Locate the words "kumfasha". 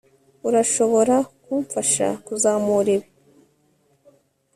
1.43-2.07